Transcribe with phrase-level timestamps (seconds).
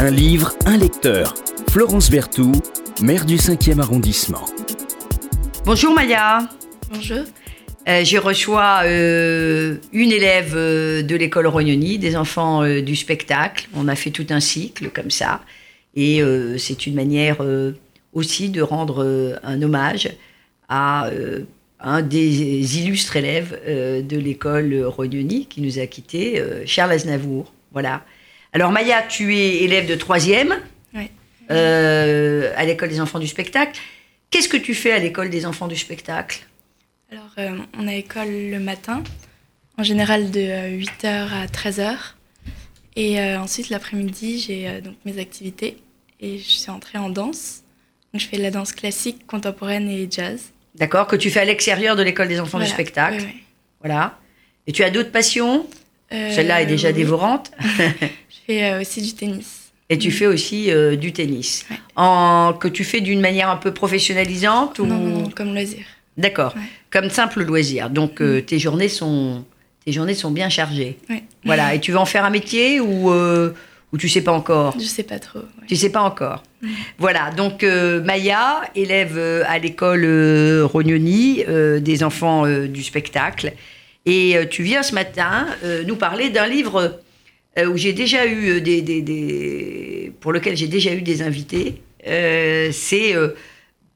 [0.00, 1.34] Un livre, un lecteur.
[1.70, 2.62] Florence Berthoud,
[3.02, 4.44] maire du 5e arrondissement.
[5.64, 6.48] Bonjour Maya.
[6.92, 7.24] Bonjour.
[7.88, 13.66] Euh, je reçois euh, une élève euh, de l'école Rognoni, des enfants euh, du spectacle.
[13.74, 15.40] On a fait tout un cycle comme ça.
[15.96, 17.72] Et euh, c'est une manière euh,
[18.12, 20.10] aussi de rendre euh, un hommage
[20.68, 21.40] à euh,
[21.80, 27.52] un des illustres élèves euh, de l'école Rognoni qui nous a quittés, euh, Charles Aznavour.
[27.72, 28.04] Voilà.
[28.52, 30.56] Alors Maya, tu es élève de troisième
[30.94, 31.10] Oui.
[31.50, 33.78] euh, à l'école des enfants du spectacle.
[34.30, 36.40] Qu'est-ce que tu fais à l'école des enfants du spectacle?
[37.10, 39.02] Alors, euh, on a école le matin,
[39.78, 41.94] en général de 8h à 13h.
[42.96, 45.78] Et euh, ensuite, l'après-midi, j'ai euh, donc mes activités.
[46.20, 47.62] Et je suis entrée en danse.
[48.12, 50.50] Donc, je fais de la danse classique, contemporaine et jazz.
[50.74, 52.66] D'accord Que tu fais à l'extérieur de l'école des enfants Voilà.
[52.66, 53.22] du spectacle.
[53.80, 54.18] Voilà.
[54.66, 55.66] Et tu as d'autres passions?
[56.12, 57.50] Euh, Celle-là est déjà dévorante.
[58.48, 59.72] Fais euh, aussi du tennis.
[59.90, 61.66] Et tu fais aussi euh, du tennis.
[61.70, 61.76] Ouais.
[61.96, 64.86] En, que tu fais d'une manière un peu professionnalisante ou...
[64.86, 65.84] Non, non, non, comme loisir.
[66.16, 66.54] D'accord.
[66.56, 66.62] Ouais.
[66.90, 67.90] Comme simple loisir.
[67.90, 69.44] Donc euh, tes, journées sont,
[69.84, 70.98] tes journées sont bien chargées.
[71.10, 71.24] Ouais.
[71.44, 71.74] Voilà.
[71.74, 73.52] Et tu veux en faire un métier ou, euh,
[73.92, 74.74] ou tu sais pas encore?
[74.78, 75.40] Je sais pas trop.
[75.66, 76.42] Tu sais pas encore.
[76.98, 80.04] Voilà, donc Maya, élève à l'école
[80.64, 83.52] Rognoni, des enfants du spectacle.
[84.06, 85.46] Et tu viens ce matin
[85.86, 86.98] nous parler d'un livre
[87.66, 91.80] où j'ai déjà eu euh, des, des- des- pour lequel j'ai déjà eu des invités.
[92.06, 93.28] Euh, C'est euh,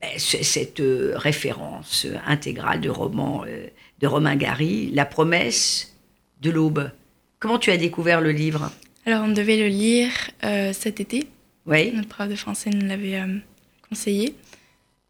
[0.00, 3.66] ben, cette euh, référence euh, intégrale de roman euh,
[4.00, 5.94] de Romain Gary, La promesse
[6.40, 6.90] de l'aube.
[7.38, 8.72] Comment tu as découvert le livre?
[9.06, 10.10] Alors, on devait le lire
[10.44, 11.26] euh, cet été.
[11.66, 11.92] Oui.
[11.94, 13.26] Notre prof de français nous l'avait euh,
[13.88, 14.34] conseillé.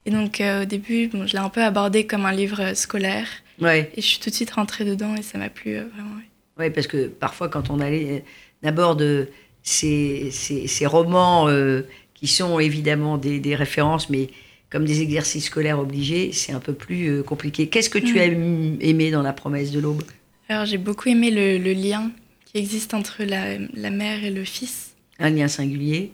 [0.04, 2.74] Et donc, euh, au début, bon, je l'ai un peu abordé comme un livre euh,
[2.74, 3.28] scolaire.
[3.60, 3.90] Ouais.
[3.96, 6.16] Et je suis tout de suite rentrée dedans et ça m'a plu euh, vraiment.
[6.16, 6.24] oui.
[6.58, 8.24] Oui, parce que parfois, quand on allait
[8.62, 9.28] aborde
[9.62, 11.82] ces, ces, ces romans euh,
[12.14, 14.28] qui sont évidemment des, des références, mais
[14.70, 17.68] comme des exercices scolaires obligés, c'est un peu plus euh, compliqué.
[17.68, 18.18] Qu'est-ce que tu Mm.
[18.20, 20.02] as aim- aimé dans La promesse de l'aube?
[20.48, 22.10] Alors, j'ai beaucoup aimé le, le lien
[22.44, 24.94] qui existe entre la, la mère et le fils.
[25.18, 26.12] Un lien singulier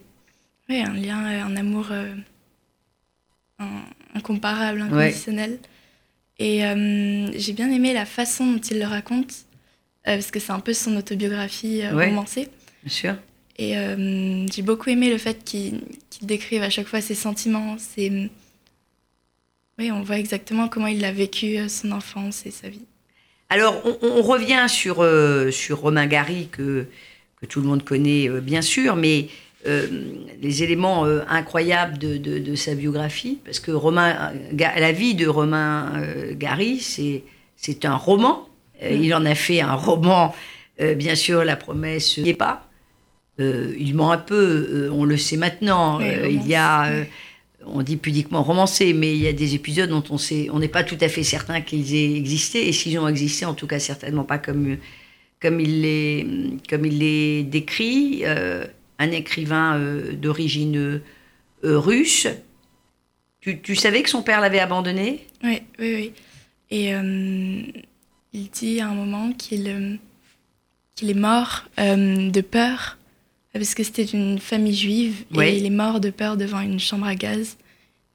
[0.68, 2.14] Oui, un lien, euh, un amour euh,
[4.14, 4.86] incomparable, Ouais.
[4.86, 5.58] inconditionnel.
[6.38, 9.47] Et euh, j'ai bien aimé la façon dont il le raconte, euh,
[10.04, 12.06] parce que c'est un peu son autobiographie euh, Ouais.
[12.08, 12.48] romancée.
[12.82, 13.14] Bien sûr.
[13.58, 17.76] Et euh, j'ai beaucoup aimé le fait qu'il qu'il décrive à chaque fois ses sentiments,
[17.78, 18.30] ses...
[19.78, 22.84] Oui, on voit exactement comment il a vécu euh, son enfance et sa vie.
[23.48, 26.86] Alors, on, on revient sur, euh, sur Romain Gary, que,
[27.40, 29.28] que tout le monde connaît euh, bien sûr, mais
[29.66, 29.86] euh,
[30.42, 35.26] les éléments euh, incroyables de, de- de sa biographie, parce que Romain, la vie de
[35.26, 38.48] Romain euh, Gary, c'est un roman.
[38.82, 38.90] Euh.
[38.90, 40.34] Il en a fait un roman,
[40.80, 42.68] euh, bien sûr, La promesse n'y est pas.
[43.40, 46.00] Euh, il ment un peu, on le sait maintenant.
[46.00, 46.90] Il y a,
[47.64, 50.68] on dit pudiquement romancé, mais il y a des épisodes dont on sait, on n'est
[50.68, 53.78] pas tout à fait certain qu'ils aient existé, et s'ils ont existé, en tout cas
[53.78, 54.78] certainement pas comme
[55.40, 56.26] comme il les
[56.68, 58.24] comme il les décrit.
[59.00, 59.80] Un écrivain
[60.14, 61.00] d'origine
[61.62, 62.26] russe.
[63.40, 65.24] Tu, tu savais que son père l'avait abandonné?
[65.44, 66.12] Oui, oui, oui.
[66.72, 66.92] Et
[68.32, 69.96] il dit à un moment qu'il euh,
[70.94, 72.98] qu'il est mort euh, de peur,
[73.52, 77.06] parce que c'était une famille juive, et il est mort de peur devant une chambre
[77.06, 77.56] à gaz.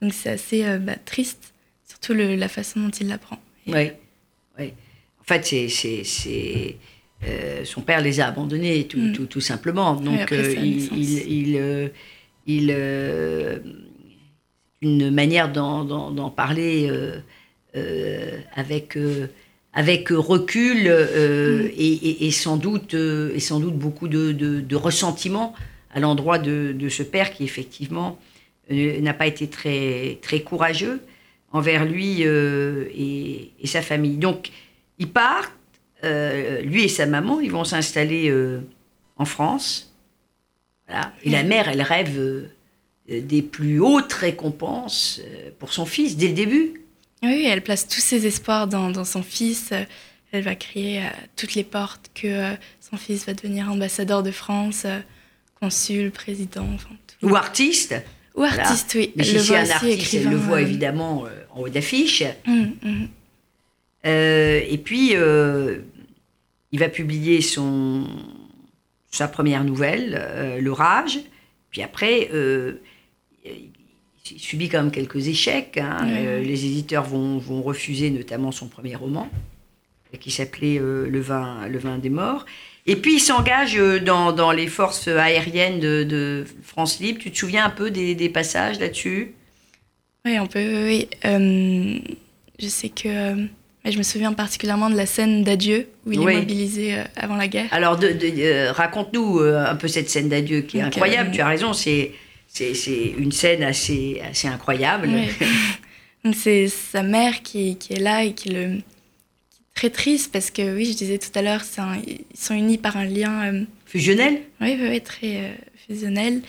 [0.01, 1.53] Donc c'est assez euh, bah, triste,
[1.87, 3.39] surtout le- la façon dont il l'apprend.
[3.67, 3.91] Oui.
[4.59, 4.73] oui.
[5.21, 6.75] En fait, c'est,
[7.25, 9.13] euh, son père les a abandonnés, tout, Mm.
[9.13, 9.95] tout, tout simplement.
[9.95, 11.91] Donc, après il, il, il,
[12.45, 13.61] il,
[14.81, 16.89] une manière d'en, parler
[18.53, 18.97] avec,
[19.73, 21.71] avec recul euh, Mm.
[21.77, 25.53] et, et- et sans doute, euh, et sans doute beaucoup de, de, de ressentiment
[25.93, 28.19] à l'endroit de, de ce père qui, effectivement,
[28.71, 30.99] euh, n'a pas été très, très courageux
[31.51, 34.17] envers lui euh, et, et sa famille.
[34.17, 34.49] Donc,
[34.99, 35.51] ils partent,
[36.03, 38.59] euh, lui et sa maman, ils vont s'installer euh,
[39.17, 39.93] en France.
[40.87, 41.13] Voilà.
[41.23, 42.47] Et la mère, elle rêve euh,
[43.09, 46.81] des plus hautes récompenses euh, pour son fils dès le début.
[47.23, 49.73] Oui, elle place tous ses espoirs dans, dans son fils.
[50.31, 54.31] Elle va crier à toutes les portes que euh, son fils va devenir ambassadeur de
[54.31, 54.99] France, euh,
[55.59, 57.27] consul, président, enfin tout.
[57.27, 57.95] Ou artiste,
[58.35, 59.13] Ou artiste, oui.
[59.17, 62.23] Elle le voit un artiste, elle le voit euh, évidemment en haut d'affiche.
[62.45, 63.07] hum, hum.
[64.05, 65.79] Euh, et puis, euh,
[66.71, 68.05] il va publier son,
[69.11, 71.19] sa première nouvelle, euh, L'orage.
[71.69, 72.29] Puis après,
[74.23, 75.77] subit quand même quelques échecs.
[75.77, 76.07] hein.
[76.09, 79.29] Euh, les éditeurs vont, vont refuser notamment son premier roman,
[80.19, 82.45] qui s'appelait euh, le, vin, le vin des morts.
[82.85, 87.19] Et puis il s'engage dans, dans, les forces aériennes de, de, France Libre.
[87.19, 89.33] Tu te souviens un peu des, des passages là-dessus?
[90.25, 90.85] Oui, on peut.
[90.85, 91.07] Oui.
[91.25, 91.97] Euh,
[92.59, 93.47] je sais que.
[93.85, 97.69] je me souviens particulièrement de la scène d'adieu où il est mobilisé avant la guerre.
[97.71, 101.31] Alors, de, raconte-nous un peu cette scène d'adieu qui est incroyable.
[101.31, 102.11] tu as raison, c'est
[102.53, 105.09] c'est une scène assez, assez incroyable.
[106.33, 108.79] c'est sa mère qui, qui, est là et qui le
[109.73, 111.63] très triste parce que oui, je disais tout à l'heure,
[112.07, 114.41] ils sont unis par un lien euh, fusionnel?
[114.61, 115.53] Oui, oui, très euh,
[115.87, 116.41] fusionnel.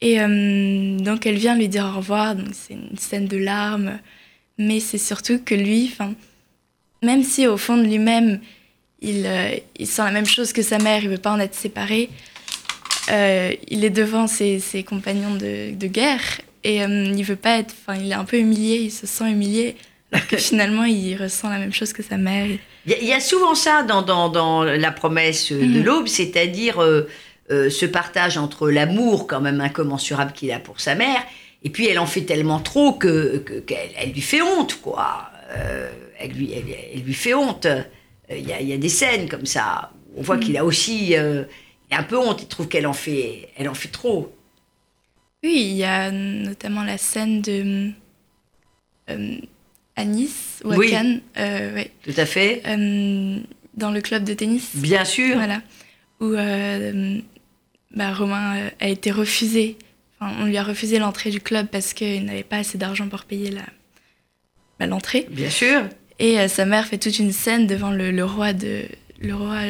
[0.00, 2.34] Et euh, donc elle vient lui dire au revoir.
[2.34, 3.98] Donc c'est une scène de larmes,
[4.56, 6.14] mais c'est surtout que lui, enfin,
[7.02, 8.40] même si au fond de lui-même,
[9.02, 9.28] il,
[9.76, 12.08] il sent la même chose que sa mère, il veut pas en être séparé.
[13.08, 17.74] Il est devant ses, ses compagnons de, de, guerre et il veut pas être.
[17.86, 18.76] Enfin, il est un peu humilié.
[18.78, 19.76] Il se sent humilié
[20.28, 22.46] que finalement, il ressent la même chose que sa mère.
[22.86, 25.84] Il y, a souvent ça dans, dans, dans la promesse de mhm.
[25.84, 27.08] l'aube, c'est-à-dire euh,
[27.50, 31.22] euh, ce partage entre l'amour quand même incommensurable qu'il a pour sa mère,
[31.62, 35.30] et puis elle en fait tellement trop que qu'elle elle lui fait honte, quoi.
[35.56, 37.66] Euh, elle, lui, elle, lui fait honte.
[38.30, 39.90] Il y, y, a, des scènes comme ça.
[40.16, 40.42] On voit mhm.
[40.42, 41.14] qu'il a aussi
[41.90, 42.42] un peu honte.
[42.42, 44.34] Il trouve qu'elle en fait, elle en fait trop.
[45.42, 47.92] Oui, il y a notamment la scène de
[49.96, 51.20] à Nice ou à Cannes.
[51.36, 52.62] Euh, Tout à fait.
[52.66, 53.38] Euh,
[53.74, 54.70] dans le club de tennis.
[54.74, 55.36] Bien sûr.
[55.36, 55.62] Voilà.
[56.20, 57.18] Où euh,
[57.94, 59.76] bah, Romain a été refusé.
[60.18, 63.24] Enfin, on lui a refusé l'entrée du club parce qu'il n'avait pas assez d'argent pour
[63.24, 63.62] payer la,
[64.78, 65.26] bah, l'entrée.
[65.30, 65.82] Bien sûr.
[66.18, 68.84] Et sa mère fait toute une scène devant le, roi de
[69.20, 69.62] le roi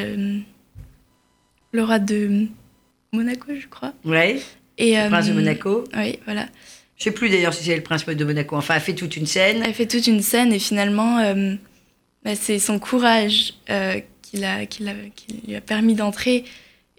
[1.75, 2.47] le roi de
[3.13, 3.93] Monaco, je crois.
[4.05, 4.41] Oui.
[4.79, 5.85] Et le prince de Monaco.
[5.97, 6.47] Oui, voilà.
[6.97, 8.57] Je sais plus d'ailleurs si c'est le prince de Monaco.
[8.57, 9.63] Enfin, elle fait toute une scène.
[9.65, 11.55] Elle fait toute une scène et finalement, euh,
[12.25, 14.85] bah, c'est son courage euh, qui, a, qui,
[15.47, 16.45] lui a permis d'entrer.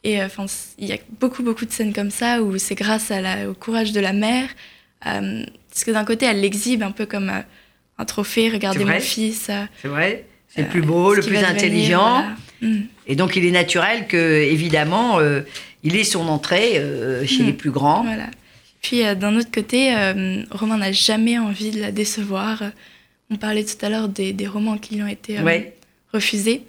[0.04, 0.46] Et euh, enfin,
[0.78, 3.54] il y a beaucoup, beaucoup de scènes comme ça où c'est grâce à la, au
[3.54, 4.50] courage de la mère.
[5.02, 7.32] parce que d'un côté, elle l'exhibe un peu comme
[7.98, 8.50] un trophée.
[8.50, 9.50] Regardez mon fils.
[9.82, 10.26] C'est vrai.
[10.56, 12.24] C'est le plus beau, le plus intelligent.
[12.62, 12.82] Mm.
[13.08, 15.20] Et donc, il est naturel que, évidemment,
[15.84, 16.82] il ait son entrée
[17.26, 17.46] chez mm.
[17.46, 18.04] les plus grands.
[18.04, 18.28] Voilà.
[18.86, 22.62] Puis euh, d'un autre côté, euh, Romain n'a jamais envie de la décevoir.
[23.32, 25.60] On parlait tout à l'heure des, romans qui lui ont été euh,
[26.14, 26.62] refusés.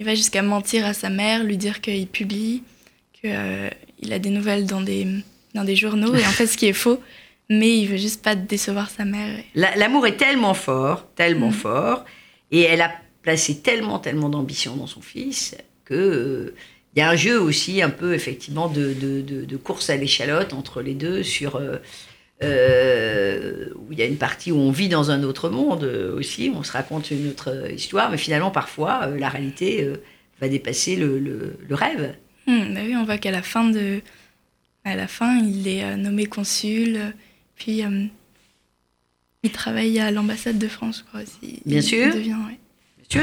[0.00, 2.64] Il va jusqu'à mentir à sa mère, lui dire qu'il publie,
[3.12, 5.06] qu'il a des nouvelles dans des,
[5.54, 7.00] dans des journaux, et en fait ce qui est faux,
[7.48, 9.38] mais il veut juste pas décevoir sa mère.
[9.54, 11.52] L'amour est tellement fort, tellement mm.
[11.52, 12.04] fort,
[12.50, 12.90] et elle a
[13.22, 16.54] placé tellement, tellement d'ambition dans son fils que
[16.94, 20.52] il y a un jeu aussi un peu effectivement de, de, de, course à l'échalote
[20.52, 21.76] entre les deux sur euh,
[22.42, 26.52] euh, où il y a une partie où on vit dans un autre monde aussi,
[26.54, 29.90] on se raconte une autre histoire, mais finalement parfois euh, la réalité
[30.40, 32.14] va dépasser le, le, rêve.
[32.46, 34.00] Hmm, bah oui, on voit qu'à la fin de
[34.84, 37.14] à la fin il est nommé consul,
[37.56, 37.82] puis
[39.42, 41.62] il travaille à l'ambassade de France, je crois aussi.
[41.64, 42.14] Bien sûr.
[42.14, 42.36] Devient,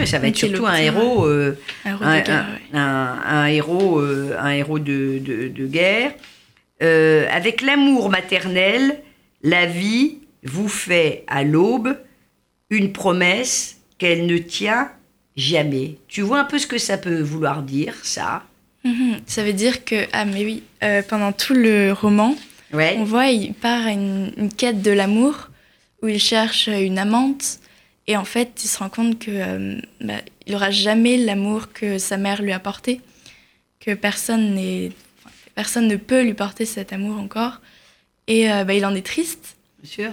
[0.06, 6.14] ça va être surtout un héros, euh, un, héros, euh, un héros de, de, guerre.
[6.82, 9.02] Euh, avec l'amour maternel,
[9.44, 11.98] la vie vous fait à l'aube
[12.70, 14.90] une promesse qu'elle ne tient
[15.36, 15.98] jamais.
[16.08, 18.44] Tu vois un peu ce que ça peut vouloir dire, ça?
[18.86, 19.18] Mhm.
[19.26, 20.64] Ça veut dire que, ah mais oui,
[21.10, 22.36] pendant tout le roman,
[22.72, 25.50] on voit, il part à une, une quête de l'amour,
[26.02, 27.60] où il cherche une amante,
[28.10, 30.16] et en fait, il se rend compte que euh, bah,
[30.48, 33.02] il n'aura jamais l'amour que sa mère lui a porté,
[33.80, 34.92] que personne n'est,
[35.54, 37.62] personne ne peut lui porter cet amour encore.
[38.26, 39.58] Et euh, bah, il en est triste.
[39.84, 40.12] Bien sûr.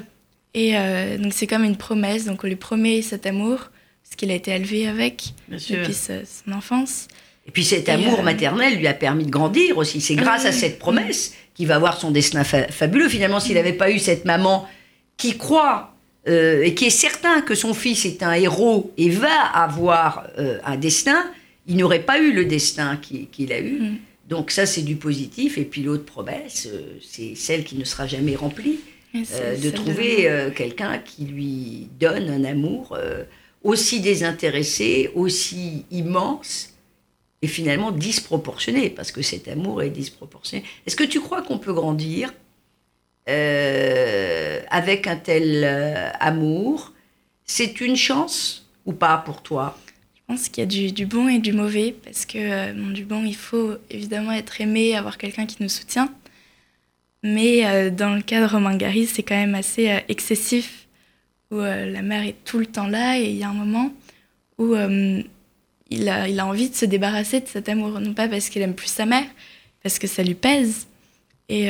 [0.53, 2.26] Et euh, donc c'est comme une promesse.
[2.26, 3.71] Donc on lui promet cet amour
[4.05, 7.09] parce qu'il a été élevé avec depuis son enfance.
[7.47, 10.03] Et puis cet amour maternel lui a permis de grandir aussi.
[10.03, 13.09] C'est grâce à cette promesse qu'il va avoir son destin fabuleux.
[13.09, 14.69] Finalement, s'il n'avait pas eu cette maman
[15.17, 15.96] qui croit
[16.28, 20.59] euh, et qui est certain que son fils est un héros et va avoir euh,
[20.64, 21.25] un destin,
[21.68, 23.78] il n'aurait pas eu le destin qu'il a eu.
[23.78, 23.97] Mm.
[24.28, 25.56] Donc ça, c'est du positif.
[25.56, 28.80] Et puis l'autre promesse, euh, c'est celle qui ne sera jamais remplie,
[29.14, 32.99] de trouver quelqu'un qui lui donne un amour
[33.64, 36.75] aussi désintéressé, aussi immense
[37.40, 40.64] et finalement disproportionné, parce que cet amour est disproportionné.
[40.87, 42.30] Est-ce que tu crois qu'on peut grandir
[43.28, 46.92] euh, avec un tel euh, amour,
[47.45, 49.76] c'est une chance ou pas pour toi?
[50.14, 53.25] Je pense qu'il y a du, bon et du mauvais, parce que euh, du bon,
[53.25, 56.12] il faut évidemment être aimé, avoir quelqu'un qui nous soutient.
[57.23, 60.87] Mais dans le cas de Romain Gary, c'est quand même assez excessif,
[61.50, 63.92] où la mère est tout le temps là, et il y a un moment
[64.59, 64.76] où
[65.90, 68.62] il a, il a envie de se débarrasser de cet amour, non pas parce qu'il
[68.62, 69.26] aime plus sa mère,
[69.83, 70.87] parce que ça lui pèse.
[71.49, 71.68] Et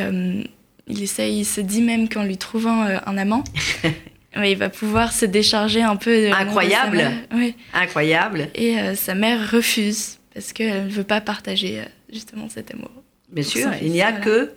[0.87, 3.45] il essaye, il se dit même qu'en lui trouvant euh, un amant,
[4.37, 6.28] il va pouvoir se décharger un peu.
[6.28, 7.05] De Incroyable.
[7.35, 7.55] Oui.
[7.73, 8.49] Incroyable.
[8.55, 11.81] Et euh, sa mère refuse parce qu'elle ne veut pas partager
[12.12, 12.90] justement cet amour.
[13.31, 14.25] Bien sûr, il n'y a voilà.
[14.25, 14.52] que,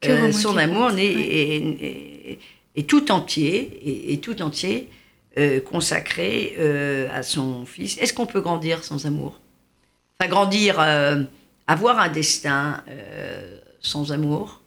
[0.00, 2.38] que euh, son amour est, est, est,
[2.76, 4.88] est, tout entier, et tout entier
[5.36, 7.98] euh, consacré euh, à son fils.
[7.98, 9.38] Est-ce qu'on peut grandir sans amour?
[10.18, 10.80] Enfin, grandir,
[11.66, 12.82] avoir un destin
[13.80, 14.57] sans amour?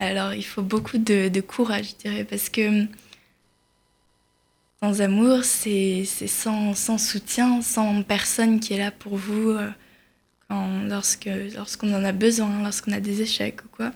[0.00, 2.86] Alors, il faut beaucoup de, de, courage, je dirais, parce que
[4.80, 9.56] sans amour, c'est sans, sans, soutien, sans personne qui est là pour vous
[10.48, 13.92] quand, lorsque lorsqu'on en a besoin, lorsqu'on a des échecs ou quoi.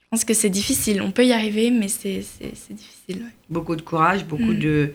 [0.00, 1.02] Je pense que c'est difficile.
[1.02, 2.22] On peut y arriver, mais c'est
[2.70, 3.24] difficile.
[3.24, 3.34] Ouais.
[3.50, 4.58] Beaucoup de courage, beaucoup mm.
[4.58, 4.92] de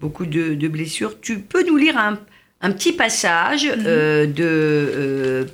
[0.00, 1.20] beaucoup de, de, blessures.
[1.20, 2.18] Tu peux nous lire un,
[2.60, 3.86] un petit passage -hmm.
[3.86, 5.44] euh, de euh,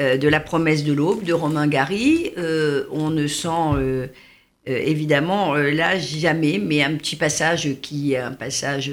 [0.00, 2.30] euh, de la promesse de l'aube de Romain Gary.
[2.38, 4.06] Euh, on ne sent euh,
[4.64, 8.90] évidemment là jamais, mais un petit passage qui est un passage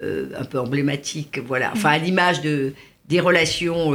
[0.00, 1.38] un peu emblématique.
[1.46, 1.70] Voilà.
[1.72, 2.72] Enfin, à l'image de
[3.08, 3.92] des relations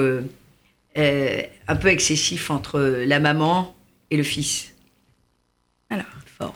[0.95, 3.75] un peu excessives entre la maman
[4.11, 4.73] et le fils.
[5.89, 6.05] Alors,
[6.37, 6.55] fort.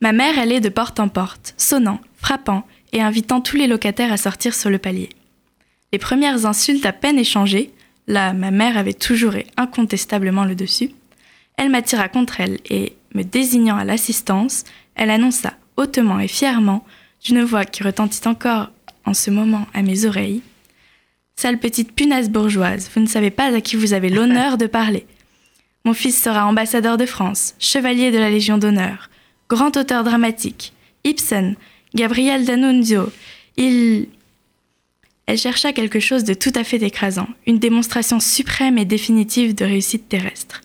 [0.00, 4.16] Ma mère allait de porte en porte, sonnant, frappant et invitant tous les locataires à
[4.16, 5.08] sortir sur le palier.
[5.92, 7.73] Les premières insultes à peine échangées,
[8.06, 10.90] là ma mère avait toujours et incontestablement le dessus,
[11.56, 14.64] elle m'attira contre elle et, me désignant à l'assistance,
[14.96, 16.84] elle annonça hautement et fièrement,
[17.24, 18.70] d'une voix qui retentit encore
[19.04, 20.42] en ce moment à mes oreilles,
[21.36, 25.06] Sale petite punaise bourgeoise, vous ne savez pas à qui vous avez l'honneur de parler.
[25.84, 29.10] Mon fils sera ambassadeur de France, chevalier de la Légion d'honneur,
[29.48, 30.72] grand auteur dramatique,
[31.04, 31.56] Ibsen,
[31.94, 33.10] Gabriel D'Annunzio.
[33.56, 34.08] Il.
[35.26, 39.64] Elle chercha quelque chose de tout à fait écrasant, une démonstration suprême et définitive de
[39.64, 40.60] réussite terrestre.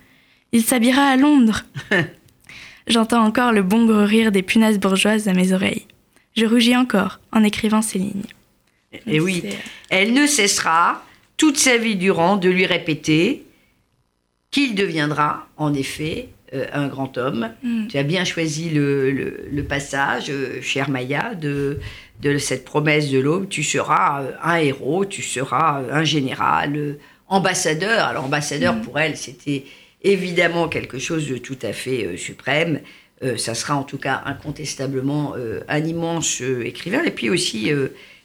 [0.51, 1.63] Il s'habillera à Londres.
[2.87, 5.85] J'entends encore le bon gros rire des punaises bourgeoises à mes oreilles.
[6.35, 8.23] Je rougis encore en écrivant ces lignes.
[9.05, 9.43] Et oui,
[9.89, 11.05] elle ne cessera
[11.37, 13.45] toute sa vie durant de lui répéter
[14.51, 17.49] qu'il deviendra, en effet, euh, un grand homme.
[17.63, 17.87] Mm.
[17.87, 21.79] Tu as bien choisi le, le, le passage, euh, chère Maya, de,
[22.21, 23.47] de cette promesse de l'aube.
[23.49, 28.05] Tu seras euh, un héros, tu seras un général, euh, ambassadeur.
[28.05, 28.81] Alors, ambassadeur, mm.
[28.81, 29.65] pour elle, c'était
[30.03, 32.79] évidemment quelque chose de tout à fait euh, suprême.
[33.37, 35.35] ça sera en tout cas incontestablement
[35.67, 37.03] un immense écrivain.
[37.03, 37.69] Et puis aussi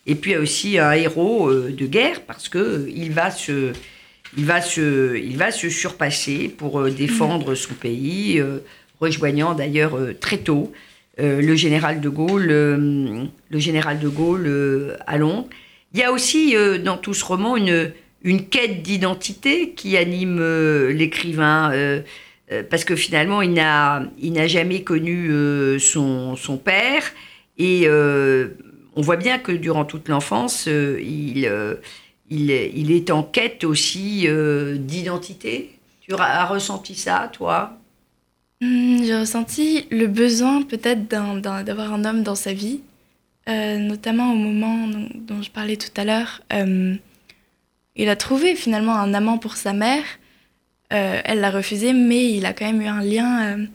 [0.07, 3.73] et puis aussi un héros euh, de guerre parce que euh, il va se,
[4.37, 8.43] il va se, il va se surpasser pour euh, défendre son pays,
[9.01, 10.73] rejoignant d'ailleurs très tôt
[11.19, 15.47] le général de Gaulle, le général de Gaulle à Londres.
[15.93, 20.41] Il y a aussi dans tout ce roman une, une quête d'identité qui anime
[20.89, 21.73] l'écrivain.
[22.71, 25.31] parce que finalement, il n'a, il n'a jamais connu
[25.79, 27.13] son, son père
[27.59, 27.89] et
[28.97, 31.75] on voit bien que durant toute l'enfance, euh, il, euh,
[32.31, 35.79] il, il, est en quête aussi euh, d'identité.
[36.01, 37.79] Tu as ressenti ça, toi?
[38.61, 42.81] Mmh, J'ai ressenti le besoin peut-être d'avoir un, homme dans sa vie,
[43.49, 46.43] euh, notamment au moment dont, dont, je parlais tout à l'heure.
[46.53, 46.95] Euh,
[47.97, 50.05] il a trouvé finalement un amant pour sa mère.
[50.91, 53.67] Elle l'a refusé, mais il a quand même eu un lien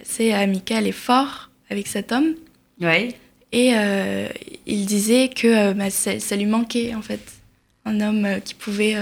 [0.00, 2.34] assez amical et fort avec cet homme.
[2.80, 3.14] Oui.
[3.52, 4.28] Et euh,
[4.66, 7.20] il disait que euh, bah, ça, ça, lui manquait, en fait,
[7.88, 8.96] un homme euh, qui pouvait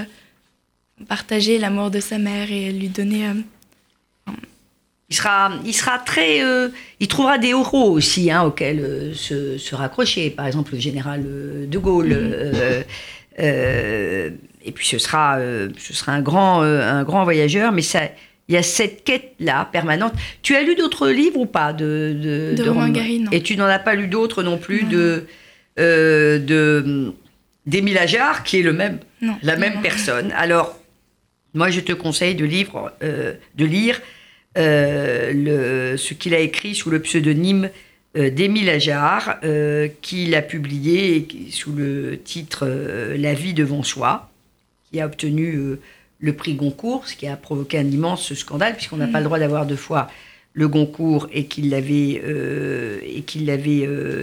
[1.08, 3.26] partager l'amour de sa mère et lui donner.
[5.10, 6.40] il sera, il sera très.
[7.00, 10.30] il trouvera des héros aussi hein, auxquels se, se, raccrocher.
[10.30, 11.22] Par exemple, le général
[11.68, 12.14] de Gaulle.
[12.14, 12.84] Mm
[14.68, 15.38] et puis ce sera,
[15.78, 18.00] ce sera un, grand, un grand voyageur, mais ça
[18.48, 20.12] il y a cette quête-là permanente.
[20.42, 23.30] Tu as lu d'autres livres ou pas de De, de, de Romain Gary, non.
[23.32, 24.90] Et tu n'en as pas lu d'autres non plus non.
[24.90, 25.26] de
[25.78, 27.12] euh, de
[27.66, 30.32] d'Émile Ajar, qui est le même, non, la même personne.
[30.36, 30.78] Alors,
[31.54, 34.00] moi, je te conseille de, livre, euh, de lire
[34.56, 35.32] euh,
[35.92, 37.68] le, ce qu'il a écrit sous le pseudonyme
[38.16, 42.66] euh, d'Émile Ajar, euh, qu'il a publié sous le titre
[43.16, 44.30] La vie devant soi,
[44.90, 45.76] qui a obtenu
[46.18, 49.12] le prix Goncourt, ce qui a provoqué un immense scandale, puisqu'on n'a mmh.
[49.12, 50.10] pas le droit d'avoir deux fois
[50.54, 52.22] le Goncourt et qu'il l'avait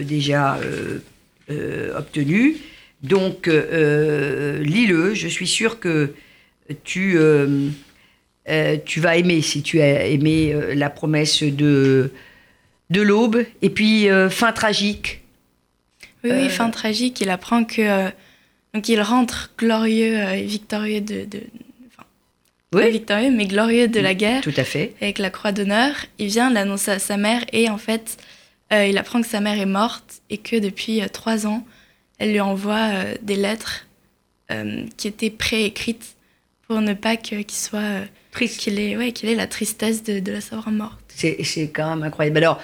[0.03, 0.57] déjà
[1.95, 2.57] obtenu.
[3.03, 6.13] Donc, euh, lis-le, je suis sûre que
[6.83, 7.17] tu,
[8.85, 12.11] tu vas aimer, si tu as aimé La promesse de,
[12.89, 13.45] de l'aube.
[13.61, 15.21] Et puis, fin tragique.
[16.23, 18.09] Oui, oui, fin tragique, il apprend que
[18.73, 21.41] Donc il rentre glorieux et victorieux de, de
[21.87, 22.05] enfin,
[22.73, 22.83] Oui.
[22.83, 24.93] pas victorieux mais glorieux de la guerre Tout à fait.
[25.01, 25.91] avec la croix d'honneur.
[26.19, 28.15] Il vient l'annoncer à sa mère et en fait,
[28.71, 31.65] euh, il apprend que sa mère est morte et que depuis euh, trois ans,
[32.23, 33.85] elle lui envoie euh, des lettres
[34.49, 36.15] euh, qui étaient préécrites
[36.67, 38.61] pour ne pas qu'il soit euh, Triste.
[38.61, 40.99] qu'il ait, ouais, qu'il ait la tristesse de, de la savoir morte.
[41.09, 41.37] C'est
[41.73, 42.37] quand même incroyable.
[42.37, 42.61] Alors,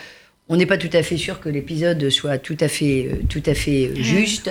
[0.48, 3.54] on n'est pas tout à fait sûr que l'épisode soit tout à fait, tout à
[3.54, 4.50] fait juste.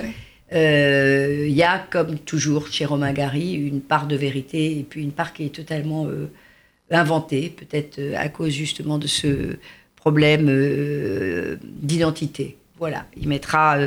[0.53, 1.47] Ouais.
[1.49, 5.13] Il y a, comme toujours chez Romain Gary, une part de vérité et puis une
[5.13, 6.07] part qui est totalement
[6.91, 9.57] inventée, peut-être à cause justement de ce
[9.97, 10.47] problème
[11.65, 12.57] d'identité.
[12.79, 13.79] Voilà, il mettra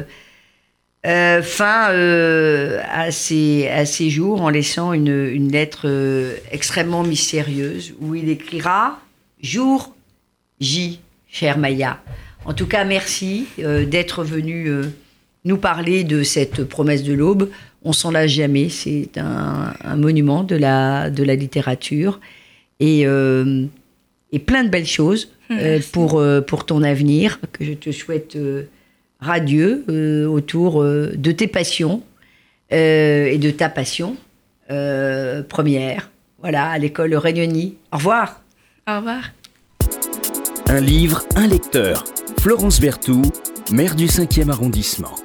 [1.08, 7.94] euh, fin euh, à, ces, à jours en laissant une, une lettre euh, extrêmement mystérieuse
[8.00, 9.00] où il écrira
[9.42, 9.96] Jour
[10.60, 12.00] J, chère Maya.
[12.46, 14.84] En tout cas, merci euh, d'être venu euh,
[15.44, 17.50] nous parler de cette promesse de l'aube.
[17.84, 18.70] On s'en lasse jamais.
[18.70, 22.20] C'est un, un monument de la, de la littérature
[22.80, 23.66] et, euh,
[24.32, 25.92] et plein de belles choses euh, Merci.
[25.92, 28.64] pour, euh, pour ton avenir que je te souhaite euh,
[29.22, 32.04] radieux euh, autour euh, de tes passions
[32.74, 34.18] euh, et de ta passion
[34.70, 36.10] euh, première.
[36.40, 37.78] Voilà, à l'école Réunioni.
[37.92, 38.42] Au revoir.
[38.90, 39.32] Au revoir.
[40.68, 42.04] Un livre, un lecteur.
[42.40, 43.32] Florence Berthoud,
[43.72, 45.16] maire du 5e arrondissement.